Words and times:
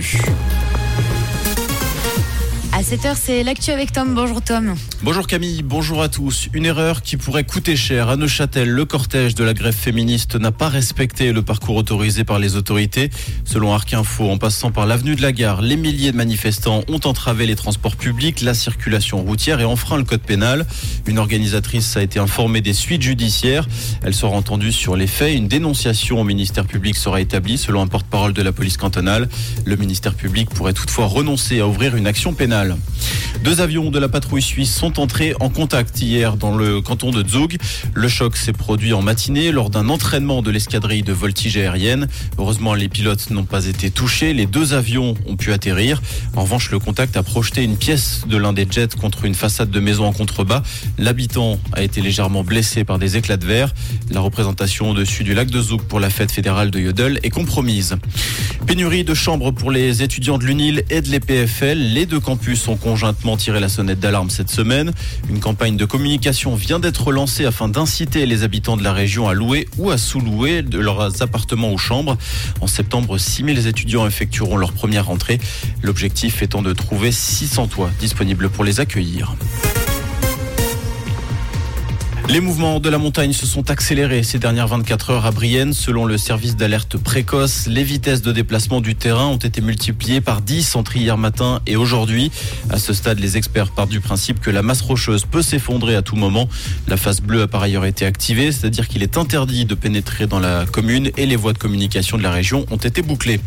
Shh. 0.00 0.59
À 2.90 2.92
7h, 2.92 3.14
c'est 3.14 3.44
l'actu 3.44 3.70
avec 3.70 3.92
Tom. 3.92 4.14
Bonjour 4.14 4.42
Tom. 4.42 4.74
Bonjour 5.04 5.28
Camille, 5.28 5.62
bonjour 5.62 6.02
à 6.02 6.08
tous. 6.08 6.48
Une 6.52 6.66
erreur 6.66 7.02
qui 7.02 7.16
pourrait 7.16 7.44
coûter 7.44 7.76
cher. 7.76 8.08
À 8.08 8.16
Neuchâtel, 8.16 8.68
le 8.68 8.84
cortège 8.84 9.36
de 9.36 9.44
la 9.44 9.54
grève 9.54 9.76
féministe 9.76 10.34
n'a 10.34 10.50
pas 10.50 10.68
respecté 10.68 11.32
le 11.32 11.42
parcours 11.42 11.76
autorisé 11.76 12.24
par 12.24 12.40
les 12.40 12.56
autorités. 12.56 13.10
Selon 13.44 13.72
Arc 13.72 13.94
Info, 13.94 14.28
en 14.28 14.38
passant 14.38 14.72
par 14.72 14.86
l'avenue 14.86 15.14
de 15.14 15.22
la 15.22 15.30
gare, 15.30 15.62
les 15.62 15.76
milliers 15.76 16.10
de 16.10 16.16
manifestants 16.16 16.82
ont 16.88 16.98
entravé 17.04 17.46
les 17.46 17.54
transports 17.54 17.94
publics, 17.94 18.40
la 18.40 18.54
circulation 18.54 19.22
routière 19.22 19.60
et 19.60 19.64
enfreint 19.64 19.96
le 19.96 20.02
code 20.02 20.22
pénal. 20.22 20.66
Une 21.06 21.20
organisatrice 21.20 21.96
a 21.96 22.02
été 22.02 22.18
informée 22.18 22.60
des 22.60 22.74
suites 22.74 23.02
judiciaires. 23.02 23.68
Elle 24.02 24.14
sera 24.14 24.32
entendue 24.32 24.72
sur 24.72 24.96
les 24.96 25.06
faits. 25.06 25.36
Une 25.36 25.46
dénonciation 25.46 26.20
au 26.20 26.24
ministère 26.24 26.66
public 26.66 26.96
sera 26.96 27.20
établie 27.20 27.56
selon 27.56 27.82
un 27.82 27.86
porte-parole 27.86 28.32
de 28.32 28.42
la 28.42 28.50
police 28.50 28.78
cantonale. 28.78 29.28
Le 29.64 29.76
ministère 29.76 30.14
public 30.14 30.50
pourrait 30.50 30.72
toutefois 30.72 31.06
renoncer 31.06 31.60
à 31.60 31.68
ouvrir 31.68 31.94
une 31.94 32.08
action 32.08 32.34
pénale. 32.34 32.79
Deux 33.44 33.62
avions 33.62 33.90
de 33.90 33.98
la 33.98 34.08
patrouille 34.08 34.42
suisse 34.42 34.74
sont 34.74 35.00
entrés 35.00 35.34
en 35.40 35.48
contact 35.48 36.02
hier 36.02 36.36
dans 36.36 36.54
le 36.54 36.82
canton 36.82 37.10
de 37.10 37.26
Zug. 37.26 37.56
Le 37.94 38.06
choc 38.06 38.36
s'est 38.36 38.52
produit 38.52 38.92
en 38.92 39.00
matinée 39.00 39.50
lors 39.50 39.70
d'un 39.70 39.88
entraînement 39.88 40.42
de 40.42 40.50
l'escadrille 40.50 41.02
de 41.02 41.12
voltige 41.12 41.56
aérienne. 41.56 42.06
Heureusement, 42.38 42.74
les 42.74 42.88
pilotes 42.88 43.30
n'ont 43.30 43.44
pas 43.44 43.64
été 43.64 43.90
touchés. 43.90 44.34
Les 44.34 44.44
deux 44.44 44.74
avions 44.74 45.14
ont 45.26 45.36
pu 45.36 45.52
atterrir. 45.52 46.02
En 46.36 46.42
revanche, 46.42 46.70
le 46.70 46.78
contact 46.78 47.16
a 47.16 47.22
projeté 47.22 47.62
une 47.62 47.78
pièce 47.78 48.24
de 48.28 48.36
l'un 48.36 48.52
des 48.52 48.66
jets 48.70 48.88
contre 49.00 49.24
une 49.24 49.34
façade 49.34 49.70
de 49.70 49.80
maison 49.80 50.04
en 50.04 50.12
contrebas. 50.12 50.62
L'habitant 50.98 51.58
a 51.72 51.82
été 51.82 52.02
légèrement 52.02 52.44
blessé 52.44 52.84
par 52.84 52.98
des 52.98 53.16
éclats 53.16 53.38
de 53.38 53.46
verre. 53.46 53.72
La 54.10 54.20
représentation 54.20 54.90
au-dessus 54.90 55.24
du 55.24 55.32
lac 55.32 55.50
de 55.50 55.62
Zug 55.62 55.80
pour 55.82 56.00
la 56.00 56.10
fête 56.10 56.30
fédérale 56.30 56.70
de 56.70 56.78
Yodel 56.78 57.20
est 57.22 57.30
compromise. 57.30 57.96
Pénurie 58.66 59.04
de 59.04 59.14
chambres 59.14 59.50
pour 59.50 59.70
les 59.70 60.02
étudiants 60.02 60.36
de 60.36 60.44
l'UNIL 60.44 60.84
et 60.90 61.00
de 61.00 61.08
l'EPFL. 61.08 61.78
Les 61.78 62.04
deux 62.04 62.20
campus 62.20 62.68
conjointement 62.76 63.36
tiré 63.36 63.60
la 63.60 63.68
sonnette 63.68 64.00
d'alarme 64.00 64.30
cette 64.30 64.50
semaine. 64.50 64.92
Une 65.28 65.40
campagne 65.40 65.76
de 65.76 65.84
communication 65.84 66.54
vient 66.54 66.78
d'être 66.78 67.12
lancée 67.12 67.44
afin 67.44 67.68
d'inciter 67.68 68.26
les 68.26 68.42
habitants 68.42 68.76
de 68.76 68.84
la 68.84 68.92
région 68.92 69.28
à 69.28 69.34
louer 69.34 69.68
ou 69.78 69.90
à 69.90 69.98
sous-louer 69.98 70.62
de 70.62 70.78
leurs 70.78 71.22
appartements 71.22 71.72
ou 71.72 71.78
chambres. 71.78 72.16
En 72.60 72.66
septembre, 72.66 73.18
6000 73.18 73.66
étudiants 73.66 74.06
effectueront 74.06 74.56
leur 74.56 74.72
première 74.72 75.06
rentrée. 75.06 75.38
L'objectif 75.82 76.42
étant 76.42 76.62
de 76.62 76.72
trouver 76.72 77.12
600 77.12 77.68
toits 77.68 77.90
disponibles 77.98 78.50
pour 78.50 78.64
les 78.64 78.80
accueillir. 78.80 79.34
Les 82.30 82.38
mouvements 82.38 82.78
de 82.78 82.88
la 82.88 82.98
montagne 82.98 83.32
se 83.32 83.44
sont 83.44 83.72
accélérés 83.72 84.22
ces 84.22 84.38
dernières 84.38 84.68
24 84.68 85.10
heures 85.10 85.26
à 85.26 85.32
Brienne. 85.32 85.72
Selon 85.72 86.04
le 86.04 86.16
service 86.16 86.54
d'alerte 86.54 86.96
précoce, 86.96 87.66
les 87.66 87.82
vitesses 87.82 88.22
de 88.22 88.30
déplacement 88.30 88.80
du 88.80 88.94
terrain 88.94 89.26
ont 89.26 89.36
été 89.36 89.60
multipliées 89.60 90.20
par 90.20 90.40
10 90.40 90.76
entre 90.76 90.96
hier 90.96 91.18
matin 91.18 91.60
et 91.66 91.74
aujourd'hui. 91.74 92.30
À 92.68 92.78
ce 92.78 92.92
stade, 92.92 93.18
les 93.18 93.36
experts 93.36 93.72
partent 93.72 93.90
du 93.90 93.98
principe 93.98 94.38
que 94.38 94.50
la 94.50 94.62
masse 94.62 94.80
rocheuse 94.80 95.24
peut 95.24 95.42
s'effondrer 95.42 95.96
à 95.96 96.02
tout 96.02 96.14
moment. 96.14 96.48
La 96.86 96.96
phase 96.96 97.20
bleue 97.20 97.42
a 97.42 97.48
par 97.48 97.64
ailleurs 97.64 97.84
été 97.84 98.06
activée, 98.06 98.52
c'est-à-dire 98.52 98.86
qu'il 98.86 99.02
est 99.02 99.18
interdit 99.18 99.64
de 99.64 99.74
pénétrer 99.74 100.28
dans 100.28 100.38
la 100.38 100.66
commune 100.66 101.10
et 101.16 101.26
les 101.26 101.34
voies 101.34 101.52
de 101.52 101.58
communication 101.58 102.16
de 102.16 102.22
la 102.22 102.30
région 102.30 102.64
ont 102.70 102.76
été 102.76 103.02
bouclées. 103.02 103.40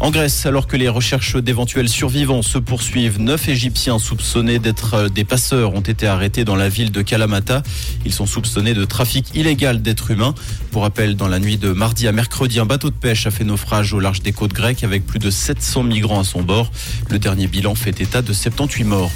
En 0.00 0.10
Grèce, 0.10 0.44
alors 0.44 0.66
que 0.66 0.76
les 0.76 0.88
recherches 0.88 1.36
d'éventuels 1.36 1.88
survivants 1.88 2.42
se 2.42 2.58
poursuivent, 2.58 3.20
neuf 3.20 3.48
Égyptiens 3.48 4.00
soupçonnés 4.00 4.58
d'être 4.58 5.08
des 5.08 5.24
passeurs 5.24 5.74
ont 5.74 5.82
été 5.82 6.08
arrêtés 6.08 6.44
dans 6.44 6.56
la 6.56 6.68
ville 6.68 6.90
de 6.90 7.02
Kalamata. 7.02 7.62
Ils 8.08 8.14
sont 8.14 8.24
soupçonnés 8.24 8.72
de 8.72 8.86
trafic 8.86 9.26
illégal 9.34 9.82
d'êtres 9.82 10.10
humains. 10.10 10.34
Pour 10.70 10.80
rappel, 10.80 11.14
dans 11.14 11.28
la 11.28 11.38
nuit 11.38 11.58
de 11.58 11.72
mardi 11.72 12.08
à 12.08 12.12
mercredi, 12.12 12.58
un 12.58 12.64
bateau 12.64 12.88
de 12.88 12.94
pêche 12.94 13.26
a 13.26 13.30
fait 13.30 13.44
naufrage 13.44 13.92
au 13.92 14.00
large 14.00 14.22
des 14.22 14.32
côtes 14.32 14.54
grecques 14.54 14.82
avec 14.82 15.04
plus 15.04 15.18
de 15.18 15.28
700 15.28 15.82
migrants 15.82 16.20
à 16.20 16.24
son 16.24 16.40
bord. 16.40 16.72
Le 17.10 17.18
dernier 17.18 17.48
bilan 17.48 17.74
fait 17.74 18.00
état 18.00 18.22
de 18.22 18.32
78 18.32 18.84
morts. 18.84 19.12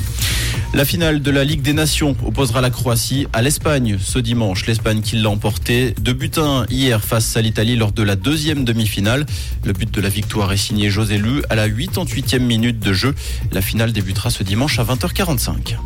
La 0.74 0.84
finale 0.84 1.22
de 1.22 1.30
la 1.30 1.42
Ligue 1.42 1.62
des 1.62 1.72
Nations 1.72 2.14
opposera 2.22 2.60
la 2.60 2.68
Croatie 2.68 3.26
à 3.32 3.40
l'Espagne 3.40 3.96
ce 3.98 4.18
dimanche. 4.18 4.66
L'Espagne 4.66 5.00
qui 5.00 5.16
l'a 5.16 5.30
emporté 5.30 5.94
de 5.98 6.12
but 6.12 6.38
hier 6.68 7.02
face 7.02 7.34
à 7.38 7.40
l'Italie 7.40 7.76
lors 7.76 7.92
de 7.92 8.02
la 8.02 8.14
deuxième 8.14 8.62
demi-finale. 8.62 9.24
Le 9.64 9.72
but 9.72 9.90
de 9.90 10.02
la 10.02 10.10
victoire 10.10 10.52
est 10.52 10.58
signé 10.58 10.90
José 10.90 11.16
Lu 11.16 11.42
à 11.48 11.54
la 11.54 11.66
88e 11.66 12.40
minute 12.40 12.78
de 12.78 12.92
jeu. 12.92 13.14
La 13.52 13.62
finale 13.62 13.92
débutera 13.92 14.28
ce 14.28 14.42
dimanche 14.42 14.78
à 14.78 14.84
20h45. 14.84 15.76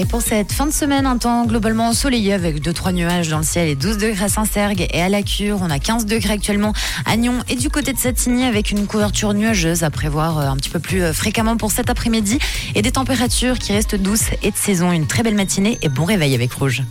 Et 0.00 0.04
pour 0.04 0.22
cette 0.22 0.52
fin 0.52 0.64
de 0.64 0.72
semaine, 0.72 1.06
un 1.06 1.18
temps 1.18 1.44
globalement 1.44 1.88
ensoleillé 1.88 2.32
avec 2.32 2.62
2-3 2.62 2.92
nuages 2.92 3.28
dans 3.30 3.38
le 3.38 3.44
ciel 3.44 3.68
et 3.68 3.74
12 3.74 3.98
degrés 3.98 4.26
à 4.26 4.28
Saint-Sergue 4.28 4.86
et 4.92 5.02
à 5.02 5.08
la 5.08 5.22
Cure. 5.22 5.58
On 5.60 5.70
a 5.70 5.80
15 5.80 6.06
degrés 6.06 6.34
actuellement 6.34 6.72
à 7.04 7.16
Nyon 7.16 7.40
et 7.48 7.56
du 7.56 7.68
côté 7.68 7.92
de 7.92 7.98
Satigny 7.98 8.44
avec 8.44 8.70
une 8.70 8.86
couverture 8.86 9.34
nuageuse 9.34 9.82
à 9.82 9.90
prévoir 9.90 10.38
euh, 10.38 10.46
un 10.46 10.56
petit 10.56 10.70
peu 10.70 10.78
plus 10.78 11.02
euh, 11.02 11.12
fréquemment 11.12 11.56
pour 11.56 11.72
cet 11.72 11.90
après-midi 11.90 12.38
et 12.76 12.82
des 12.82 12.92
températures 12.92 13.58
qui 13.58 13.72
restent 13.72 13.96
douces 13.96 14.30
et 14.44 14.52
de 14.52 14.56
saison. 14.56 14.92
Une 14.92 15.08
très 15.08 15.24
belle 15.24 15.34
matinée 15.34 15.78
et 15.82 15.88
bon 15.88 16.04
réveil 16.04 16.32
avec 16.36 16.52
Rouge. 16.52 16.84